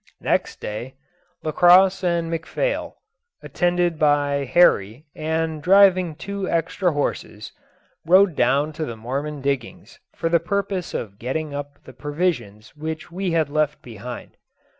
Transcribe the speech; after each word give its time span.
Nest 0.19 0.59
day, 0.59 0.95
Lacosse 1.43 2.03
and 2.03 2.33
McPhail, 2.33 2.93
attended 3.43 3.99
by 3.99 4.45
Horry, 4.51 5.05
and 5.13 5.61
driving 5.61 6.15
two 6.15 6.49
extra 6.49 6.91
horses, 6.93 7.51
rode 8.07 8.35
down 8.35 8.73
to 8.73 8.85
the 8.85 8.97
Mormon 8.97 9.41
diggings, 9.41 9.99
for 10.15 10.27
the 10.27 10.39
purpose 10.39 10.95
of 10.95 11.19
getting 11.19 11.53
up 11.53 11.83
the 11.83 11.93
provisions 11.93 12.75
which 12.75 13.11
we 13.11 13.29
had 13.33 13.47
left 13.47 13.83
behind. 13.83 14.37